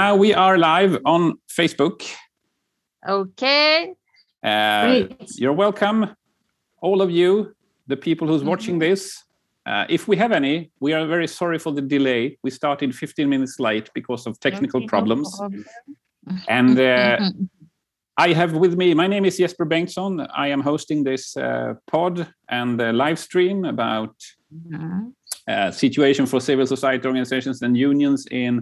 [0.00, 1.22] Now we are live on
[1.58, 1.96] Facebook.
[3.06, 3.92] Okay.
[4.42, 5.30] Uh, Great.
[5.42, 5.98] you're welcome,
[6.80, 7.30] all of you,
[7.92, 8.90] the people who's watching Mm-hmm.
[8.92, 9.02] this.
[9.70, 12.38] Uh, if we have any, we are very sorry for the delay.
[12.42, 15.28] We started 15 minutes late because of technical problems.
[15.36, 15.64] problem.
[16.58, 17.48] And uh, Mhm.
[18.26, 20.12] I have with me, my name is Jesper Bengtsson.
[20.44, 22.14] I am hosting this uh, pod
[22.48, 24.14] and uh, live stream about
[24.52, 25.12] Mhm.
[25.52, 28.54] uh, situation for civil society organizations and unions in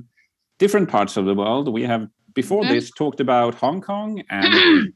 [0.58, 1.68] different parts of the world.
[1.72, 2.68] We have before Mhm.
[2.68, 4.52] this talked about Hong Kong and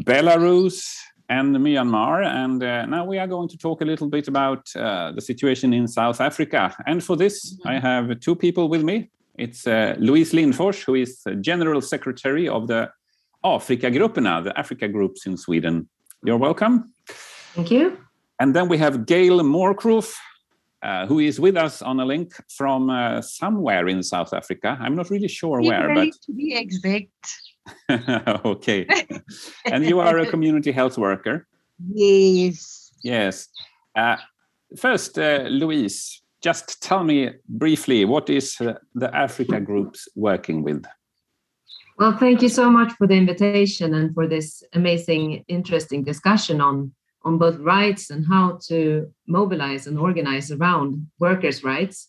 [0.00, 0.96] Belarus
[1.28, 5.12] and Myanmar, and uh, now we are going to talk a little bit about uh,
[5.12, 6.74] the situation in South Africa.
[6.86, 9.10] And for this, I have two people with me.
[9.38, 12.90] It's uh, Louise Lindfors, who is the General Secretary of the
[13.44, 15.88] Afrika-grupperna, the Africa groups in Sweden.
[16.24, 16.92] You're welcome.
[17.54, 17.96] Thank you.
[18.38, 20.14] And then we have Gail Moorcroft,
[20.82, 24.76] uh, who is with us on a link from uh, somewhere in South Africa.
[24.80, 27.08] I'm not really sure where, but to be exact.
[28.44, 28.86] okay.
[29.64, 31.46] and you are a community health worker.
[31.92, 32.92] Yes.
[33.02, 33.48] Yes.
[33.94, 34.16] Uh,
[34.76, 40.84] first, uh, Louise, just tell me briefly what is uh, the Africa groups working with?
[41.98, 46.92] Well, thank you so much for the invitation and for this amazing, interesting discussion on,
[47.24, 52.08] on both rights and how to mobilize and organize around workers' rights.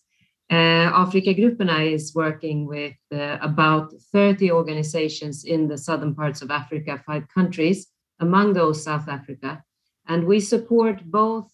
[0.49, 6.51] Uh, Afrika Grupperna is working with uh, about 30 organizations in the southern parts of
[6.51, 7.87] Africa, five countries,
[8.19, 9.63] among those South Africa.
[10.07, 11.49] And we support both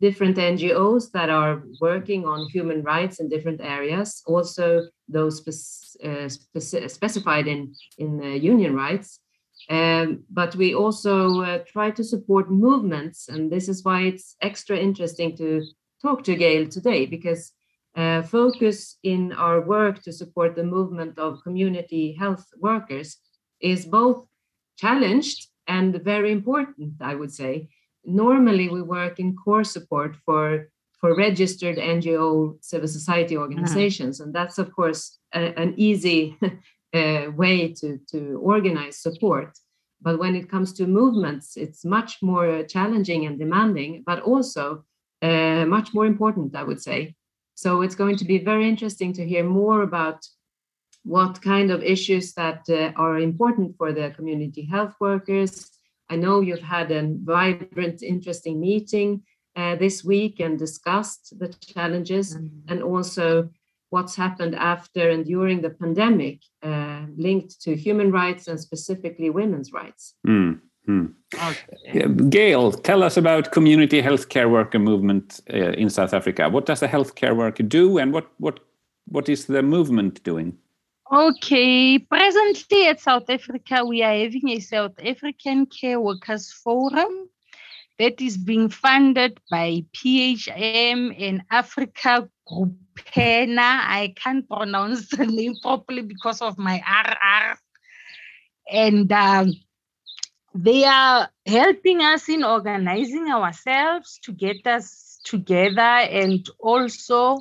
[0.00, 5.36] different NGOs that are working on human rights in different areas, also those
[6.04, 9.20] uh, spec- specified in, in uh, union rights.
[9.70, 14.76] Um, but we also uh, try to support movements, and this is why it's extra
[14.76, 15.62] interesting to
[16.00, 17.52] talk to Gail today, because
[17.96, 23.18] uh, focus in our work to support the movement of community health workers
[23.60, 24.26] is both
[24.76, 27.68] challenged and very important, I would say.
[28.04, 30.68] Normally, we work in core support for
[31.00, 36.36] for registered NGO civil society organizations, and that's of course a- an easy
[36.94, 39.58] uh, way to to organize support.
[40.00, 44.84] But when it comes to movements, it's much more challenging and demanding, but also
[45.22, 47.14] uh, much more important, I would say.
[47.54, 50.26] So it's going to be very interesting to hear more about
[51.04, 55.70] what kind of issues that uh, are important for the community health workers.
[56.08, 59.22] I know you've had a vibrant, interesting meeting
[59.56, 62.32] uh, this week and discussed the challenges
[62.68, 63.50] and also
[63.92, 69.72] what's happened after and during the pandemic uh, linked to human rights and specifically women's
[69.72, 70.14] rights.
[70.24, 70.54] Hmm.
[70.88, 72.08] Okay.
[72.28, 76.48] Gail, tell us about community healthcare worker movement uh, in South Africa.
[76.48, 78.58] What does a healthcare worker do, and what what
[79.06, 80.58] what is the movement doing?
[81.12, 87.28] Okay, presently at South Africa, we are having a South African Care Workers Forum
[87.98, 93.60] that is being funded by PHM and Africa Group PENA.
[93.60, 97.58] I can't pronounce the name properly because of my RR.
[98.70, 99.52] And um,
[100.54, 107.38] they are helping us in organizing ourselves to get us together and also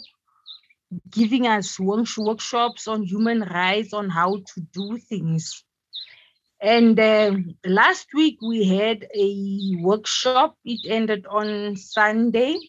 [1.09, 5.63] giving us workshops on human rights, on how to do things.
[6.61, 12.59] And um, last week we had a workshop, it ended on Sunday,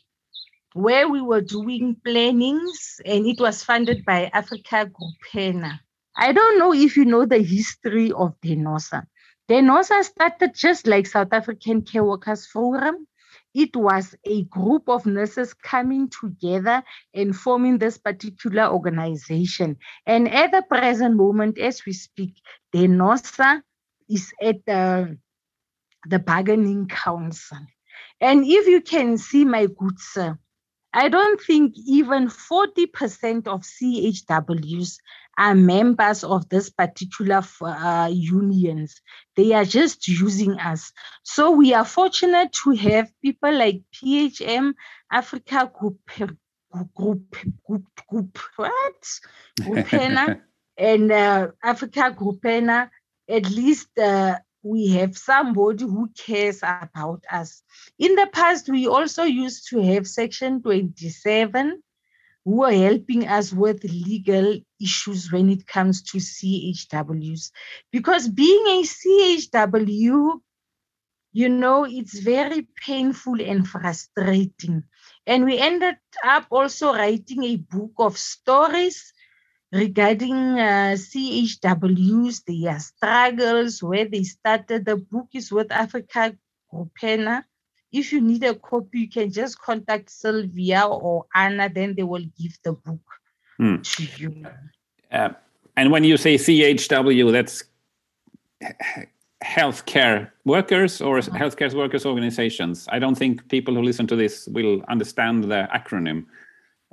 [0.75, 5.81] where we were doing plannings and it was funded by Africa Grupena.
[6.16, 9.06] I don't know if you know the history of DENOSA.
[9.49, 13.06] DENOSA started just like South African Care Workers Forum.
[13.55, 16.82] It was a group of nurses coming together
[17.12, 19.77] and forming this particular organization.
[20.06, 22.41] And at the present moment, as we speak,
[22.73, 23.62] the NOSA
[24.08, 25.19] is at the,
[26.08, 27.58] the bargaining council.
[28.20, 30.38] And if you can see, my good sir,
[30.94, 34.99] I don't think even 40% of CHWs
[35.39, 39.00] are members of this particular uh, unions.
[39.35, 40.93] They are just using us.
[41.23, 44.75] So we are fortunate to have people like PHM,
[45.11, 46.00] Africa Group,
[46.94, 47.37] Group,
[47.67, 49.21] Group, Group, what?
[49.61, 50.43] Grupena,
[50.77, 52.91] and uh, Africa Grupena.
[53.29, 57.62] At least uh, we have somebody who cares about us.
[57.99, 61.82] In the past, we also used to have Section 27
[62.44, 67.50] who are helping us with legal issues when it comes to CHWs.
[67.93, 70.41] Because being a CHW,
[71.32, 74.82] you know, it's very painful and frustrating.
[75.26, 79.12] And we ended up also writing a book of stories
[79.72, 84.84] regarding uh, CHWs, their struggles, where they started.
[84.84, 86.36] The book is with Africa
[86.72, 87.44] Grupena.
[87.90, 92.24] If you need a copy, you can just contact Sylvia or Anna, then they will
[92.38, 93.00] give the book
[93.58, 93.76] Hmm.
[93.82, 94.46] to you.
[95.10, 95.30] Uh,
[95.76, 97.64] and when you say CHW, that's
[99.44, 102.86] healthcare workers or healthcare workers organizations.
[102.90, 106.26] I don't think people who listen to this will understand the acronym.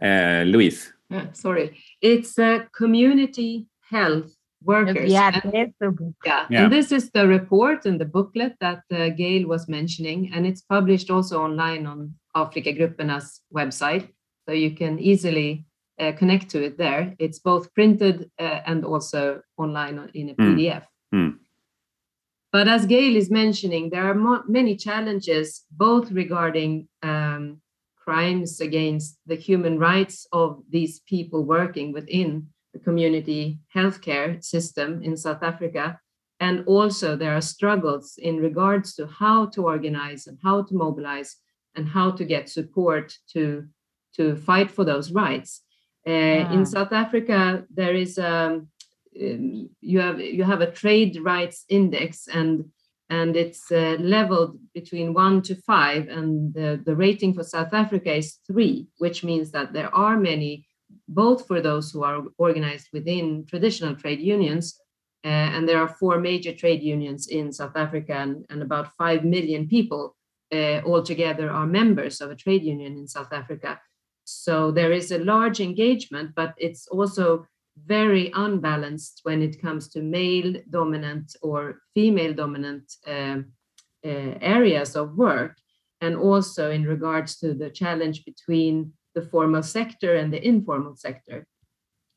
[0.01, 0.93] Uh, Louise.
[1.09, 1.77] Yeah, sorry.
[2.01, 4.31] It's uh, community health
[4.63, 5.11] workers.
[5.11, 6.15] Yeah, And- that's the book.
[6.25, 6.45] Yeah.
[6.49, 6.63] Yeah.
[6.63, 10.61] and this is the report and the booklet that uh, Gail was mentioning, and it's
[10.61, 14.05] published also online on Afrika Grupperna's website,
[14.47, 15.65] so you can easily
[15.99, 17.15] uh, connect to it there.
[17.19, 20.45] It's both printed uh, and also online in a Mm.
[20.45, 20.83] PDF.
[21.13, 21.33] Mm.
[22.51, 26.71] But as Gail is mentioning, there are mo- many challenges, both regarding
[27.03, 27.09] um,
[27.99, 35.17] crimes against the human rights of these people working within the community healthcare system in
[35.17, 35.99] South Africa.
[36.39, 41.35] And also, there are struggles in regards to how to organize and how to mobilize
[41.75, 43.65] and how to get support to,
[44.15, 45.61] to fight for those rights.
[46.07, 46.53] Uh, Ah.
[46.53, 48.69] In South Africa, there is um,
[49.21, 52.65] um, you have you have a trade rights index and
[53.09, 58.13] and it's uh, leveled between one to five and the, the rating for south africa
[58.13, 60.65] is three which means that there are many
[61.07, 64.79] both for those who are organized within traditional trade unions
[65.25, 69.23] uh, and there are four major trade unions in south africa and, and about five
[69.23, 70.15] million people
[70.51, 73.79] uh, altogether are members of a trade union in south africa.
[74.25, 77.47] So there is a large engagement but it's also
[77.85, 83.51] very unbalanced when it comes to male dominant or female dominant um,
[84.05, 85.57] uh, areas of work
[86.01, 91.45] and also in regards to the challenge between the formal sector and the informal sector.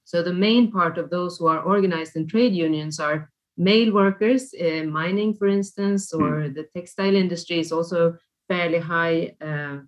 [0.05, 4.55] So the main part of those who are organized in trade unions are male workers
[4.55, 8.17] uh, mining for instance or the textile industry is also
[8.49, 9.79] fairly high uh,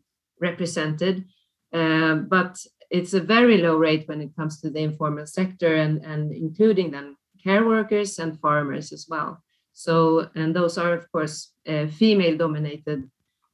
[0.40, 1.24] represented.
[1.72, 2.56] Uh, but
[2.90, 6.90] it's a very low rate when it comes to the informal sector and, and including
[6.90, 9.42] then care workers and farmers as well.
[9.72, 13.10] So, and those are, of course, uh, female dominated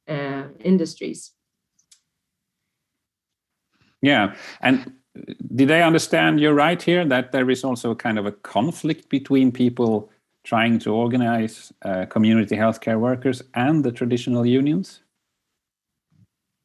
[0.07, 1.31] uh, industries.
[4.01, 4.35] Yeah.
[4.61, 4.93] And
[5.55, 9.51] did I understand you're right here that there is also kind of a conflict between
[9.51, 10.11] people
[10.43, 15.01] trying to organize uh, community healthcare workers and the traditional unions?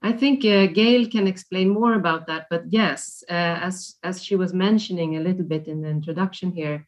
[0.09, 3.75] I think uh, Gail can explain more about that, but yes, uh, as
[4.09, 6.79] as she was mentioning a little bit in the introduction here,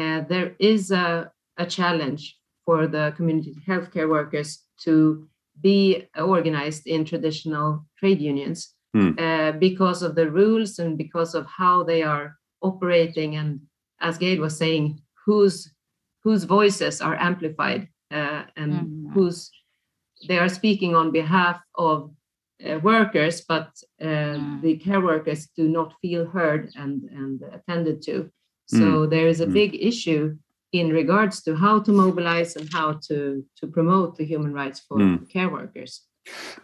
[0.00, 1.30] uh, there is a,
[1.64, 2.22] a challenge
[2.64, 4.48] for the community healthcare workers
[4.84, 5.28] to
[5.68, 7.68] be organized in traditional
[7.98, 8.60] trade unions
[8.94, 9.12] Hmm.
[9.18, 12.26] uh, because of the rules and because of how they are
[12.62, 13.60] operating, and
[14.00, 14.84] as Gail was saying,
[15.26, 15.56] whose
[16.24, 17.82] whose voices are amplified
[18.18, 19.12] uh, and Mhm.
[19.14, 19.38] whose
[20.28, 22.10] they are speaking on behalf of
[22.64, 23.68] uh, workers, but
[24.00, 24.60] uh, Mm.
[24.62, 28.30] the care workers do not feel heard and, and attended to.
[28.68, 29.52] So there is a Mm.
[29.52, 30.36] big issue
[30.72, 34.98] in regards to how to mobilize and how to, to promote the human rights for
[34.98, 35.28] Mm.
[35.28, 36.02] care workers.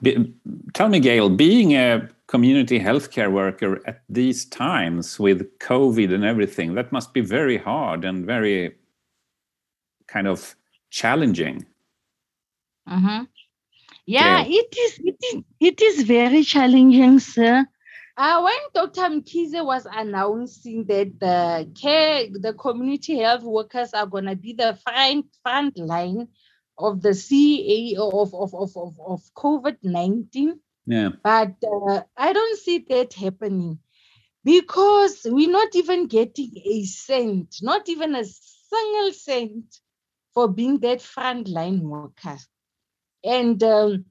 [0.03, 0.35] Be-
[0.75, 6.75] tell me, Gail, being a community healthcare worker at these times with COVID and everything,
[6.75, 8.75] that must be very hard and very
[10.09, 10.57] kind of
[10.91, 11.65] challenging.
[12.89, 13.29] Mhm.
[14.07, 14.61] Yeah, Yeah.
[14.61, 14.99] it is.
[15.05, 15.43] It is.
[15.61, 17.67] It is very challenging, sir.
[18.17, 19.09] Uh, when Dr.
[19.09, 24.79] Mkhize was announcing that the care, the community health workers are going to be the
[24.85, 26.29] front front line
[26.79, 31.11] of the CA of of of of, of COVID nineteen, Yeah.
[31.23, 33.79] but uh, I don't see that happening
[34.45, 39.65] because we're not even getting a cent, not even a single cent
[40.35, 42.37] for being that frontline worker.
[43.25, 44.05] And um,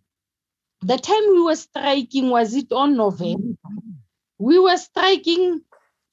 [0.82, 3.56] the time we were striking, was it on November?
[4.38, 5.62] We were striking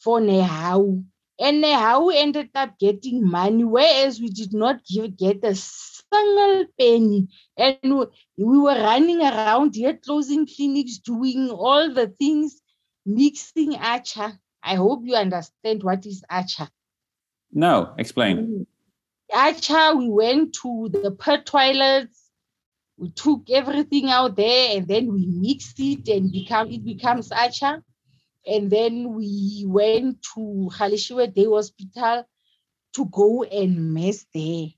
[0.00, 1.04] for NEHAWU.
[1.40, 7.28] And NEHAWU ended up getting money, whereas we did not give, get a single penny.
[7.56, 12.60] And we, we were running around here, closing clinics, doing all the things,
[13.06, 14.38] mixing acha.
[14.62, 16.68] I hope you understand what is acha.
[17.52, 18.66] No, explain.
[19.32, 22.17] Acha, we went to the per toilets,
[22.98, 27.82] we took everything out there and then we mixed it and become it becomes acha.
[28.46, 32.24] And then we went to Galeshewe Day Hospital
[32.94, 34.68] to go and mess there.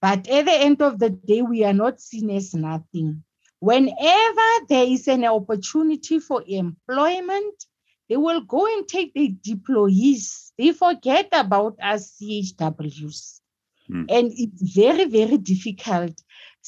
[0.00, 3.24] But at the end of the day, we are not seen as nothing.
[3.58, 7.64] Whenever there is an opportunity for employment,
[8.08, 13.40] they will go and take the deployees they forget about us CHWs.
[13.88, 14.06] Mm.
[14.10, 16.20] And it's very, very difficult.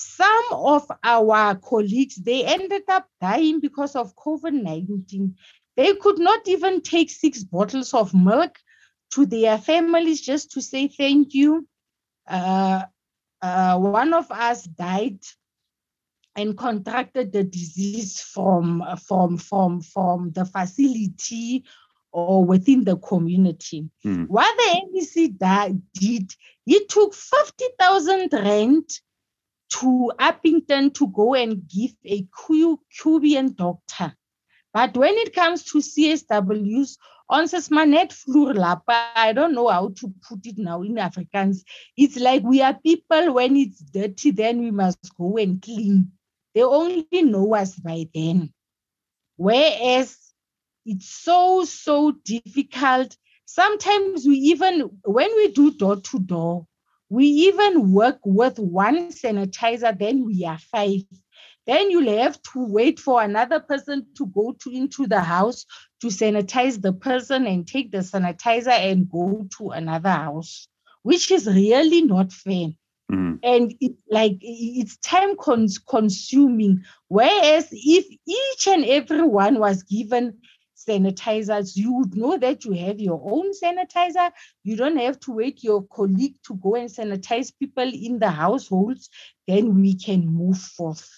[0.02, 5.34] Some of our colleagues, they ended up dying because of COVID-19.
[5.76, 8.56] They could not even take six bottles of milk
[9.10, 11.68] to their families just to say thank you.
[12.26, 12.84] Uh,
[13.42, 15.18] uh, one of us died
[16.34, 21.62] and contracted the disease from, from, from, from the facility
[22.10, 23.90] or within the community.
[24.02, 24.28] Mm.
[24.28, 25.38] What the NEC
[25.92, 28.88] did, he took 50,000 rand
[29.70, 32.26] to Upington to go and give a
[33.00, 34.14] Cuban doctor.
[34.72, 36.96] But when it comes to CSWs,
[37.28, 41.64] ons manet floor lapa, I don't know how to put it now in Afrikaans.
[41.96, 46.12] It's like we are people when it's dirty, then we must go and clean.
[46.54, 48.52] They only know us by then.
[49.36, 50.16] Whereas
[50.84, 53.16] it's so, so difficult.
[53.46, 56.66] Sometimes we even, when we do door to door,
[57.10, 61.02] we even work with one sanitizer, then we are five.
[61.66, 65.66] Then you'll have to wait for another person to go to into the house
[66.00, 70.68] to sanitize the person and take the sanitizer and go to another house,
[71.02, 72.68] which is really not fair
[73.12, 73.40] Mm.
[73.42, 80.38] and it like it's time cons- consuming whereas if each and everyone was given
[80.88, 84.30] sanitizers you would know that you have your own sanitizer
[84.64, 89.10] you don't have to wait your colleague to go and sanitize people in the households
[89.46, 91.08] then we can move forth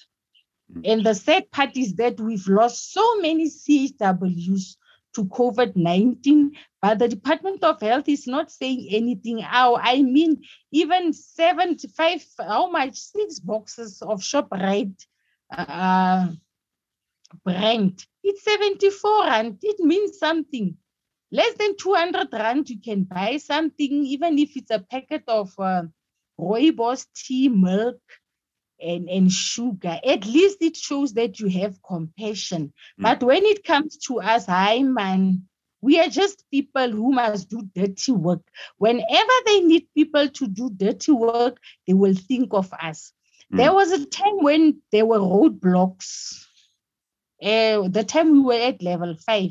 [0.73, 0.93] Mm.
[0.93, 4.77] and the sad part is that we've lost so many CHWs
[5.15, 9.39] to COVID 19, but the Department of Health is not saying anything.
[9.39, 12.97] How I mean, even 75, how much?
[12.97, 15.07] Six boxes of ShopRite
[15.51, 16.29] uh,
[17.45, 18.05] brand.
[18.23, 19.59] It's 74 rand.
[19.63, 20.77] It means something.
[21.31, 25.83] Less than 200 rand, you can buy something, even if it's a packet of uh,
[26.39, 28.01] rooibos tea, milk,
[28.81, 29.99] and, and sugar.
[30.05, 32.73] At least it shows that you have compassion.
[33.01, 33.03] Mm.
[33.03, 35.49] But when it comes to us, I man,
[35.81, 38.43] we are just people who must do dirty work.
[38.79, 43.13] Whenever they need people to do dirty work, they will think of us.
[43.51, 43.75] There Mm.
[43.75, 46.47] was a time when there were roadblocks.
[47.43, 49.51] Uh, the time we were at level five,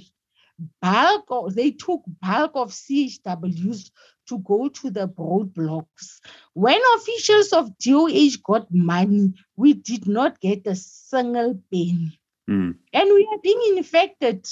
[0.81, 3.91] bulk of, they took bulk of CHWs
[4.29, 6.19] to go to the roadblocks.
[6.53, 12.19] When officials of DOH got money, we did not get a single penny.
[12.50, 12.75] Mm.
[12.93, 14.48] And we are being infected.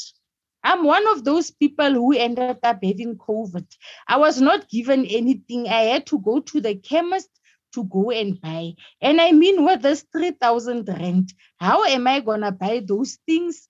[0.63, 3.65] I'm one of those people who ended up having COVID.
[4.07, 5.69] I was not given anything.
[5.69, 7.29] I had to go to the chemist
[7.73, 8.73] to go and buy.
[9.01, 13.67] And I mean, with this 3,000 rent, how am I going to buy those things?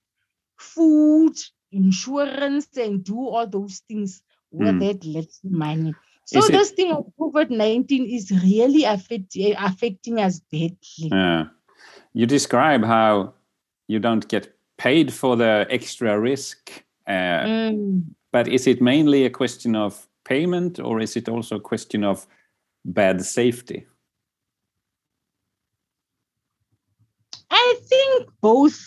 [0.57, 1.37] Food,
[1.71, 4.79] insurance, and do all those things with Mm.
[4.79, 5.93] that little money.
[6.25, 11.09] So Is it- this thing of COVID-19 is really affect, affecting us badly.
[11.11, 11.45] Yeah.
[12.13, 13.33] You describe how
[13.87, 18.03] you don't get paid for the extra risk, uh, Mm.
[18.31, 22.27] but is it mainly a question of payment or is it also a question of
[22.85, 23.85] bad safety?
[27.49, 28.79] I think both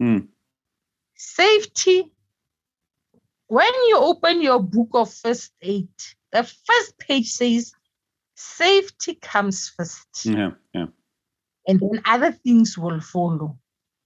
[0.00, 0.28] Mm.
[1.14, 2.10] safety.
[3.46, 5.88] When you open your book of first aid,
[6.32, 7.72] the first page says
[8.34, 10.86] safety comes first, Yeah, yeah,
[11.68, 13.58] and then other things will follow.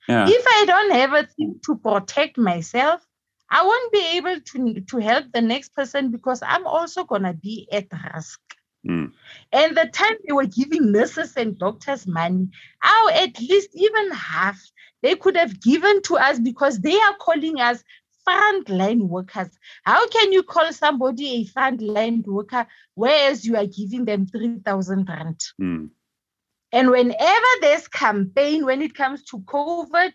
[0.09, 0.27] yeah.
[0.29, 3.07] If I don't have a thing to protect myself,
[3.49, 7.69] I won't be able to, to help the next person because I'm also gonna be
[7.73, 8.41] at risk.
[8.89, 9.13] Mm.
[9.53, 12.49] And the time they were giving nurses and doctors money,
[12.85, 14.61] oh, at least even half
[15.03, 17.83] they could have given to us because they are calling us
[18.27, 19.49] frontline workers.
[19.85, 25.41] How can you call somebody a frontline worker whereas you are giving them 3,000 rand?
[25.61, 25.91] Mm.
[26.73, 30.13] And whenever there's campaign, when it comes to COVID,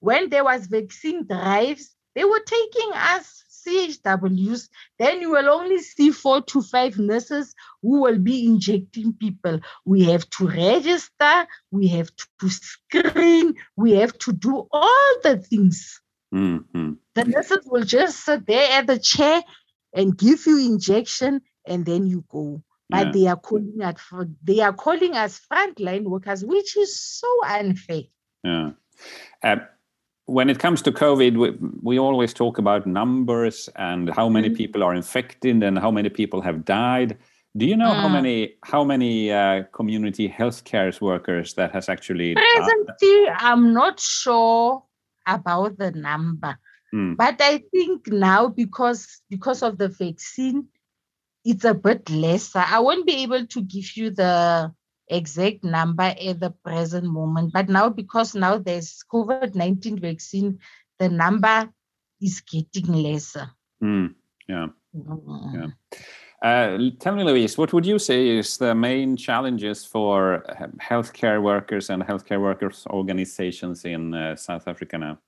[0.00, 4.68] when there was vaccine drives, they were taking us CHWs.
[4.98, 9.60] Then you will only see four to five nurses who will be injecting people.
[9.84, 16.00] We have to register, we have to screen, we have to do all the things.
[16.34, 16.64] Mm.
[16.74, 16.96] Mm.
[17.14, 19.42] The nurses will just sit there at the chair
[19.92, 22.62] and give you injection, and then you go.
[22.88, 23.12] But Yeah.
[23.12, 28.02] they are calling us for they are calling us frontline workers, which is so unfair.
[28.44, 28.70] Yeah.
[29.42, 29.56] Uh,
[30.30, 31.48] when it comes to COVID, we,
[31.82, 34.56] we always talk about numbers and how many Mhm.
[34.60, 37.10] people are infected and how many people have died.
[37.56, 38.16] Do you know how Ah.
[38.18, 38.36] many
[38.72, 42.30] how many uh, community healthcare workers that has actually?
[42.34, 43.16] Presently,
[43.48, 44.84] I'm not sure
[45.26, 46.52] about the number.
[46.94, 47.16] Mm.
[47.16, 49.02] But I think now because
[49.34, 50.58] because of the vaccine,
[51.44, 52.64] it's a bit lesser.
[52.76, 54.70] I won't be able to give you the
[55.10, 60.58] exact number at the present moment, but now because now there's COVID-19 vaccine,
[60.98, 61.68] the number
[62.20, 63.50] is getting lesser.
[63.82, 64.14] Mm.
[64.48, 64.68] Yeah.
[64.96, 65.54] Mm.
[65.54, 66.00] Yeah.
[66.42, 71.42] Uh, tell me, Louise, what would you say is the main challenges for uh, healthcare
[71.42, 75.18] workers and healthcare workers organizations in uh, South Africa now?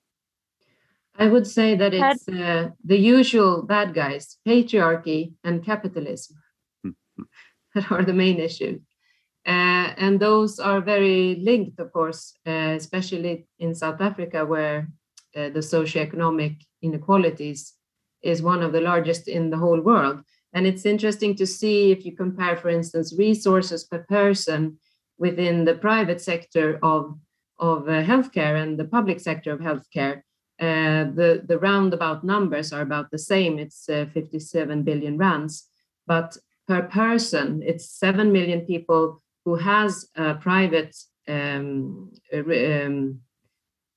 [1.19, 6.37] I would say that it's uh, the usual bad guys, patriarchy and capitalism,
[7.75, 8.81] that are the main issues.
[9.44, 14.88] Uh, and those are very linked, of course, uh, especially in South Africa, where
[15.37, 17.75] uh, the socioeconomic inequalities
[18.22, 20.22] is one of the largest in the whole world.
[20.52, 24.78] And it's interesting to see if you compare, for instance, resources per person
[25.18, 27.18] within the private sector of,
[27.58, 30.22] of uh, healthcare and the public sector of healthcare.
[30.61, 33.58] Uh, the, the roundabout numbers are about the same.
[33.58, 35.66] It's uh, 57 billion rands,
[36.06, 36.37] but
[36.68, 40.96] per person, it's 7 million people who has a private
[41.28, 43.20] um, um,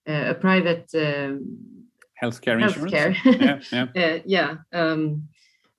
[0.07, 1.87] a private um,
[2.21, 3.17] healthcare insurance.
[3.17, 3.71] Healthcare.
[3.71, 4.03] yeah, yeah.
[4.03, 4.57] uh, yeah.
[4.71, 5.29] Um,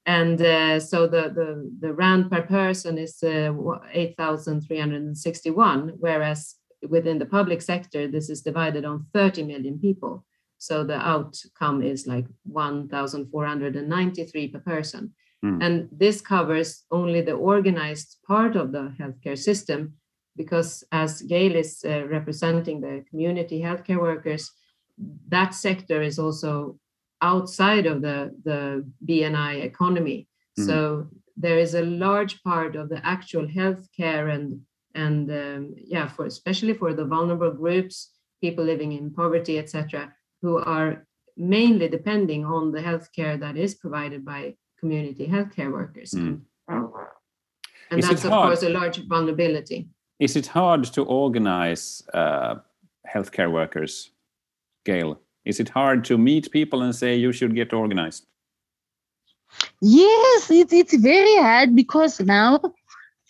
[0.07, 3.53] and uh, so the, the, the rand per person is uh,
[3.93, 6.55] 8,361, whereas
[6.89, 10.25] within the public sector, this is divided on 30 million people.
[10.59, 15.13] So the outcome is like 1,493 per person.
[15.45, 15.63] Mm.
[15.65, 19.95] And this covers only the organized part of the healthcare system,
[20.37, 24.51] because as Gail is uh, representing the community healthcare workers,
[25.29, 26.79] that sector is also
[27.23, 30.29] outside of the, the BNI economy.
[30.59, 30.67] Mhm.
[30.67, 34.61] So there is a large part of the actual healthcare and
[34.95, 40.57] and um, yeah, for especially for the vulnerable groups, people living in poverty, etc., who
[40.59, 44.55] are mainly depending on the healthcare that is provided by
[44.87, 46.13] community healthcare workers.
[46.13, 46.41] Mm.
[47.91, 48.49] And Is that's of hard?
[48.49, 49.89] course a large vulnerability.
[50.19, 52.57] Is it hard to organize uh,
[53.13, 54.11] healthcare workers,
[54.85, 55.21] Gail?
[55.45, 58.27] Is it hard to meet people and say you should get organized?
[59.81, 62.61] Yes, it's it's very hard because now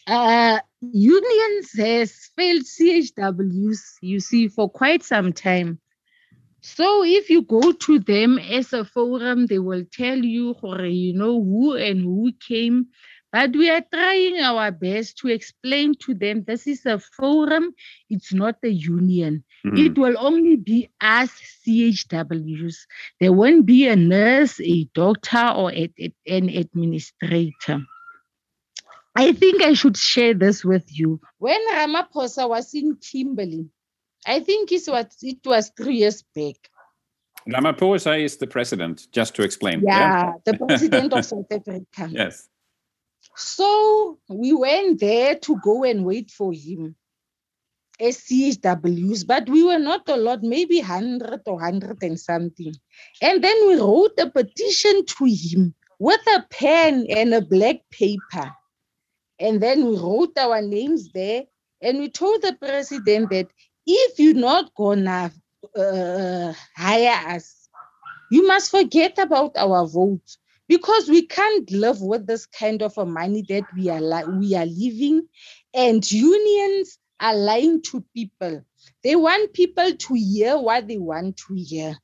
[0.06, 5.78] uh, unions has failed CHWs, you see, for quite some time.
[6.66, 11.12] So if you go to them as a forum, they will tell you, "Hore, you
[11.14, 12.88] know, who and who came.
[13.32, 17.72] But we are trying our best to explain to them this is a forum,
[18.10, 19.44] it's not a union.
[19.66, 19.78] Mm.
[19.86, 21.30] It will only be us
[21.64, 22.76] CHWs.
[23.20, 27.78] There won't be a nurse, a doctor, or a- a- an administrator.
[29.14, 31.20] I think I should share this with you.
[31.38, 33.68] When Ramaphosa was in Kimberley,
[34.26, 36.56] I think it was, it was three years back.
[37.48, 39.82] Ramaphosa is the president, just to explain.
[39.86, 42.08] Yeah, the president of South Africa.
[42.10, 42.48] Yes.
[43.36, 46.96] So we went there to go and wait for him
[48.00, 52.74] as CHWs, but we were not a lot, maybe 100 or 100 and something.
[53.22, 58.52] And then we wrote a petition to him with a pen and a black paper.
[59.38, 61.44] And then we wrote our names there
[61.82, 63.48] and we told the president that
[63.86, 65.32] if you're not gonna
[65.76, 67.68] uh, hire us,
[68.30, 73.06] you must forget about our vote because we can't live with this kind of a
[73.06, 75.28] money that we are li- we are living
[75.74, 78.62] and unions are lying to people.
[79.04, 81.96] They want people to hear what they want to hear.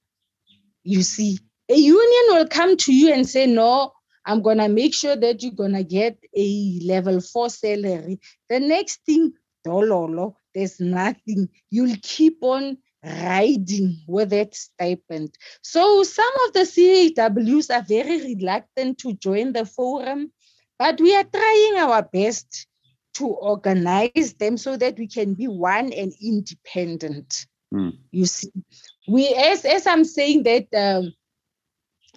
[0.84, 3.92] You see a union will come to you and say no
[4.26, 8.20] i'm to make sure that you're to get a level 4 salary.
[8.50, 9.32] The next thing
[9.66, 17.70] dololo there's nothing you'll keep on riding with that stipend so some of the CAWs
[17.70, 20.32] are very reluctant to join the forum,
[20.78, 22.66] but we are trying our best
[23.14, 27.46] to organize them so that we can be one and independent.
[27.72, 27.98] Mm.
[28.10, 28.50] You see,
[29.08, 31.12] we as as I'm saying that um,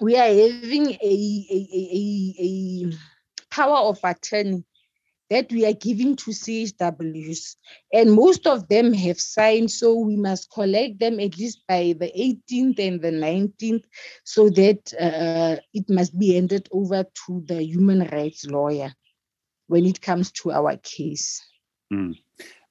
[0.02, 2.94] we are having a, a, a, a, a
[3.52, 4.64] power of attorney
[5.30, 7.56] that we are giving to CHWs,
[7.94, 9.72] and most of them have signed.
[9.72, 13.84] So we must collect them at least by the 18th and the 19th,
[14.24, 18.94] so that uh, it must be handed over to the human rights lawyer
[19.68, 21.42] when it comes to our case.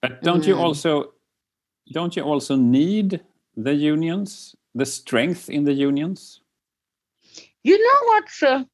[0.01, 0.61] But don't you Mm.
[0.61, 1.15] also
[1.93, 3.21] don't you also need
[3.57, 6.41] the unions, the strength in the unions?
[7.63, 8.67] You know what?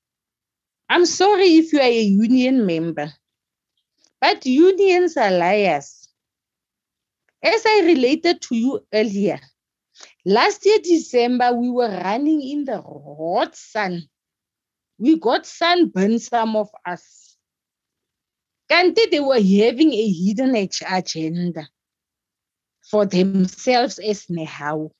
[0.89, 3.13] I'm sorry if you are a union member,
[4.21, 6.09] but unions are liars.
[7.43, 9.41] As I related to you earlier,
[10.25, 14.03] Last year, December, we were running in the hot sun.
[14.99, 17.37] We got sunburned, some of us.
[18.71, 21.69] Kanti they were having a hidden agenda
[22.89, 24.91] for themselves as NEHAWU.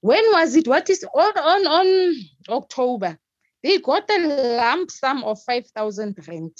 [0.00, 0.66] When was it?
[0.66, 2.14] What is on, on, on
[2.48, 3.18] October?
[3.62, 6.52] They got a lump sum of 5,000 rand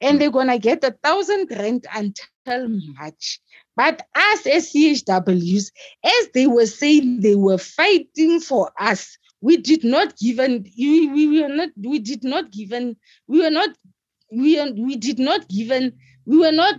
[0.00, 3.40] and they're going to get a thousand rand until March.
[3.76, 5.72] But us as CHWs,
[6.04, 11.42] as they were saying they were fighting for us, we did not given we, we
[11.42, 13.70] were not we did not given we were not
[14.32, 15.92] we, we did not given
[16.24, 16.76] we were not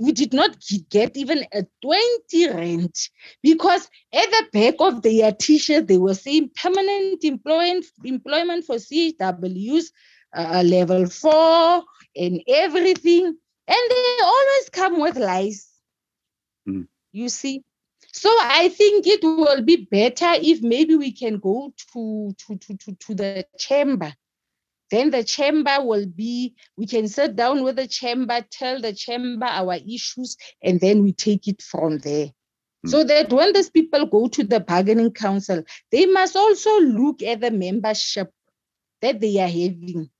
[0.00, 0.56] we did not
[0.90, 2.98] get even a 20 rent
[3.42, 9.86] because at the back of their t-shirt they were saying permanent employment employment for CHWs
[10.36, 11.84] uh, level four
[12.16, 15.68] and everything and they always come with lies
[16.68, 16.86] mm.
[17.12, 17.64] you see
[18.16, 22.76] so I think it will be better if maybe we can go to, to, to,
[22.78, 24.10] to, to the chamber.
[24.90, 29.46] Then the chamber will be, we can sit down with the chamber, tell the chamber
[29.46, 32.26] our issues, and then we take it from there.
[32.86, 32.90] Mm.
[32.90, 37.40] So that when these people go to the bargaining council, they must also look at
[37.40, 38.30] the membership
[39.02, 40.10] that they are having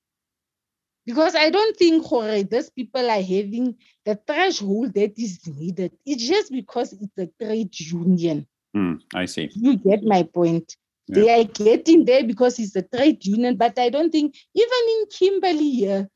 [1.06, 2.04] because I don't think
[2.50, 5.92] these people are having the threshold that is needed.
[6.04, 8.46] It's just because it's a trade union.
[8.76, 9.48] Mm, I see.
[9.54, 10.76] You get my point.
[11.08, 11.14] Yeah.
[11.14, 15.04] They are getting there because it's a trade union, but I don't think even in
[15.10, 16.08] Kimberley here,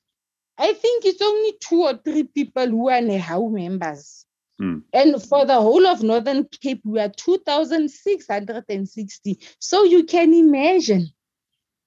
[0.59, 4.27] I think it's only two or three people who are NEHAWU members.
[4.61, 4.83] Mm.
[4.93, 9.39] And for the whole of Northern Cape, we are 2,660.
[9.59, 11.09] So you can imagine.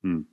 [0.04, 0.26] Mm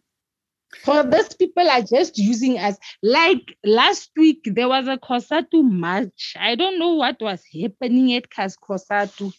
[0.79, 2.77] for these people are just using us.
[3.03, 6.35] Like last week, there was a COSATU march.
[6.39, 9.33] I don't know what was happening at COSATU.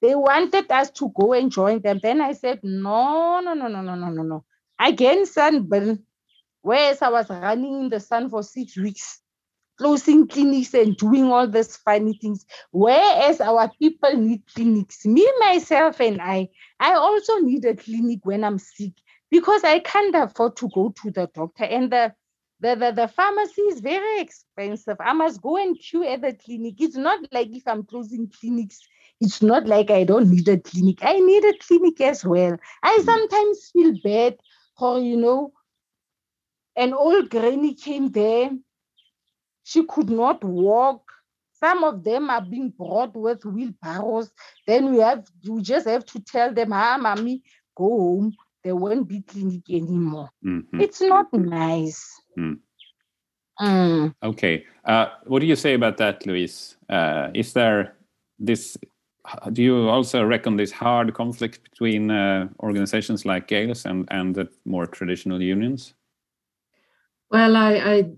[0.00, 2.00] They wanted us to go and join them.
[2.02, 4.44] Then I said, no, no, no, no, no, no, no, no.
[4.78, 6.04] Again, sunburn.
[6.62, 9.20] Whereas I was running in the sun for six weeks,
[9.78, 12.44] closing clinics and doing all these funny things.
[12.70, 15.06] Whereas our people need clinics.
[15.06, 18.92] Me, myself, and I, I also need a clinic when I'm sick
[19.30, 21.64] because I can't afford to go to the doctor.
[21.64, 22.12] And the,
[22.60, 24.96] the, the, the pharmacy is very expensive.
[25.00, 26.74] I must go and queue at the clinic.
[26.80, 28.80] It's not like if I'm closing clinics,
[29.20, 30.98] it's not like I don't need a clinic.
[31.02, 32.56] I need a clinic as well.
[32.82, 33.04] I mm.
[33.04, 34.36] sometimes feel bad
[34.78, 35.52] for, you know,
[36.76, 38.50] an old granny came there.
[39.64, 41.02] She could not walk.
[41.54, 44.30] Some of them are being brought with wheelbarrows.
[44.66, 47.42] Then we have we just have to tell them, ah, mommy,
[47.76, 50.30] go home there won't be clinic anymore.
[50.44, 50.80] Mm-hmm.
[50.80, 52.20] It's not nice.
[52.38, 52.58] Mm.
[53.60, 54.14] Mm.
[54.22, 54.66] Okay.
[54.84, 56.76] Uh, what do you say about that, Louise?
[56.88, 57.96] Uh, is there
[58.38, 58.76] this?
[59.52, 64.48] Do you also reckon this hard conflict between uh, organizations like Gail's and and the
[64.64, 65.94] more traditional unions?
[67.30, 68.10] Well, I, I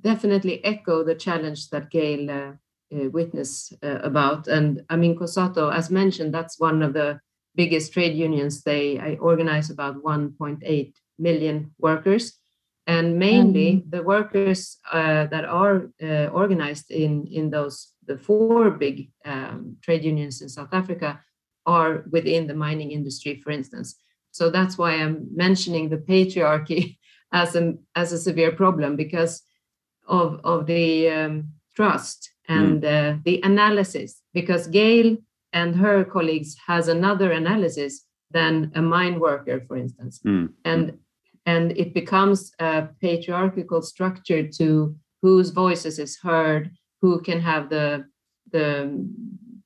[0.00, 2.52] definitely echo the challenge that GAIL uh,
[2.92, 7.20] uh, witness uh, about, and I mean COSATU, as mentioned, that's one of the
[7.54, 12.36] biggest trade unions, they I organize about 1.8 million workers.
[12.86, 13.90] And mainly mm.
[13.90, 20.04] the workers uh, that are uh, organized in, in those the four big um, trade
[20.04, 21.20] unions in South Africa
[21.64, 23.88] are within the mining industry, for instance.
[24.32, 26.98] So that's why I'm mentioning the patriarchy
[27.32, 29.34] as a as a severe problem because
[30.08, 31.34] of of the um,
[31.76, 32.18] trust
[32.48, 32.94] and mm.
[32.94, 34.10] uh, the analysis.
[34.34, 35.16] Because GAIL
[35.52, 37.92] and her colleagues has another analysis
[38.32, 40.20] than a mine worker, for instance.
[40.26, 40.48] Mm.
[40.64, 40.98] And
[41.46, 46.64] and it becomes a patriarchal structure to whose voices is heard,
[47.00, 48.06] who can have the
[48.52, 49.06] the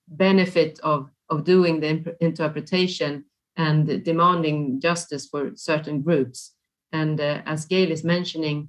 [0.08, 3.24] benefit of of doing the imp- interpretation
[3.56, 6.54] and demanding justice for certain groups.
[6.92, 8.68] And uh, as Gail is mentioning,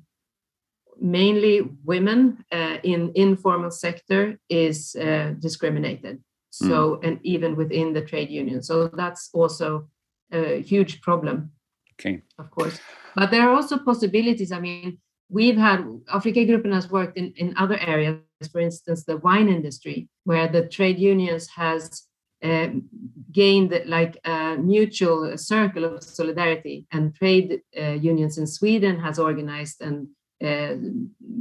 [1.00, 6.24] mainly women uh, in informal sector is uh, discriminated
[6.56, 7.00] so, mm.
[7.04, 8.64] and even within the trade union.
[8.64, 9.90] So that's also
[10.32, 11.52] a huge problem.
[12.00, 12.22] Okay.
[12.40, 12.80] Of course.
[13.14, 14.54] But there are also possibilities.
[14.54, 15.82] I mean, we've had
[16.14, 18.20] Afrika Group has worked in, in other areas,
[18.52, 22.04] for instance, the wine industry, where the trade unions has
[22.44, 22.68] uh,
[23.32, 29.82] gained like a mutual circle of solidarity and trade uh, unions in Sweden has organized
[29.82, 30.08] and
[30.44, 30.76] uh,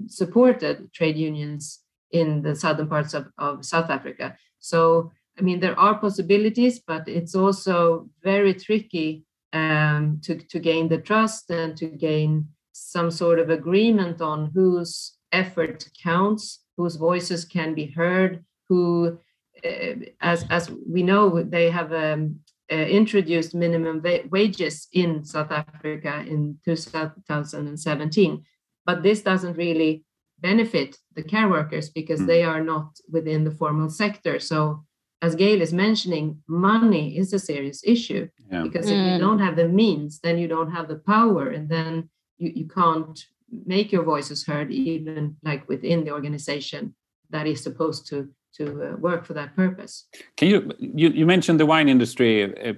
[0.07, 1.80] supported trade unions
[2.12, 4.37] in the southern parts of, of South Africa.
[4.61, 10.88] So, I mean, there are possibilities, but it's also very tricky um, to, to gain
[10.88, 17.45] the trust and to gain some sort of agreement on whose effort counts, whose voices
[17.45, 19.19] can be heard, who,
[19.65, 26.25] uh, as, as we know, they have um, uh, introduced minimum wages in South Africa
[26.27, 28.45] in 2017.
[28.87, 30.05] But this doesn't really
[30.41, 32.27] benefit the care workers because mm.
[32.27, 34.39] they are not within the formal sector.
[34.39, 34.85] So,
[35.23, 38.63] as Gail is mentioning, money is a serious issue yeah.
[38.63, 38.93] because mm.
[38.93, 39.21] if you hmm.
[39.21, 43.19] don't have the means, then you don't have the power, and then you, you can't
[43.67, 46.95] make your voices heard, even like within the organization
[47.31, 50.07] that is supposed to to uh, work for that purpose.
[50.37, 52.31] Can you, you you mentioned the wine industry?
[52.45, 52.75] Uh,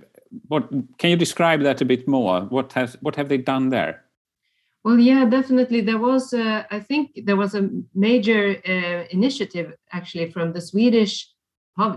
[0.49, 2.41] what can you describe that a bit more?
[2.43, 4.07] What has what have they done there?
[4.85, 5.81] Well, yeah, definitely.
[5.81, 11.29] There was, uh, I think, there was a major uh, initiative actually from the Swedish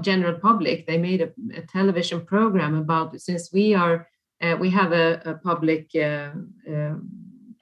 [0.02, 0.88] general public.
[0.88, 4.08] They made a, a television program about since we are
[4.42, 6.32] uh, we have a, a public uh,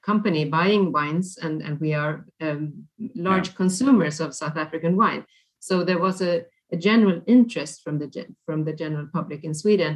[0.08, 3.56] company buying wines and, and we are um, large yeah.
[3.62, 5.24] consumers of South African wine.
[5.60, 8.10] So there was a, a general interest from the
[8.46, 9.94] from the general public in Sweden,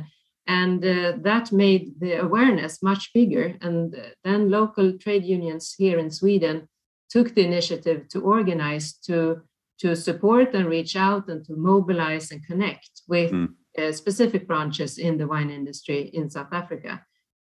[0.47, 3.45] and uh, that made the awareness much bigger.
[3.61, 6.67] And uh, then local trade unions here in Sweden
[7.13, 9.41] took the initiative to organize to
[9.81, 13.47] to support and reach out and to mobilize and connect with mm.
[13.77, 16.93] uh, specific branches in the wine industry in South Africa.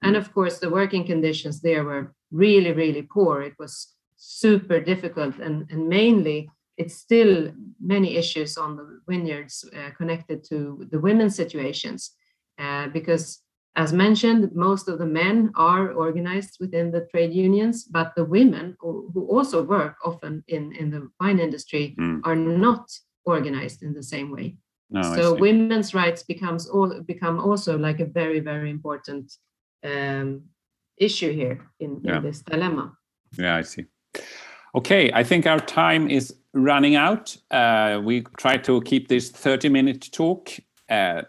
[0.03, 3.43] And of course, the working conditions there were really, really poor.
[3.43, 9.91] It was super difficult, and, and mainly it's still many issues on the vineyards uh,
[9.97, 12.13] connected to the women's situations
[12.59, 13.43] uh, because
[13.77, 18.77] as mentioned most of the men are organized within the trade unions but the women
[18.81, 22.21] who, who also work often in, in the wine industry mm.
[22.25, 22.89] are not
[23.25, 24.57] organized in the same way
[24.91, 29.33] no, so women's rights becomes all become also like a very very important
[29.85, 30.43] um,
[30.97, 32.17] issue here in, yeah.
[32.17, 32.93] in this dilemma
[33.39, 33.87] yeah i see
[34.75, 37.37] Okay, I think our time is running out.
[37.51, 40.51] Uh, we try to keep this 30 minute talk.
[40.89, 41.23] Uh,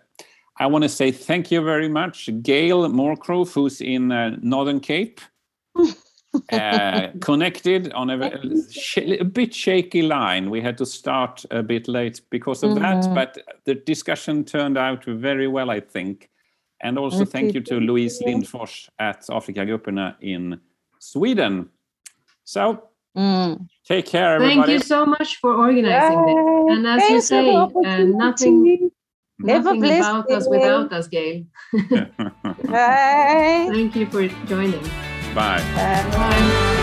[0.59, 5.21] I want to say thank you very much, Gail Moorcroft, who's in uh, Northern Cape,
[6.51, 8.29] uh, connected on a,
[8.97, 10.49] a, bit shaky line.
[10.49, 12.81] We had to start a bit late because of mm -hmm.
[12.81, 13.15] that, mm-hmm.
[13.15, 16.29] but the discussion turned out very well, I think.
[16.81, 20.59] And also thank you to Louise Lindfors at Afrikagrupperna in
[20.99, 21.69] Sweden.
[22.43, 23.67] So Mm.
[23.87, 24.55] Take care, everybody.
[24.55, 26.35] Thank you so much for organizing Yay.
[26.35, 26.77] this.
[26.77, 28.91] And as Thanks you say, uh, nothing,
[29.39, 31.43] nothing about us without us, Gail.
[31.73, 33.67] Bye.
[33.71, 34.83] Thank you for joining.
[35.33, 35.63] Bye.
[35.75, 36.05] Bye.
[36.11, 36.75] Bye.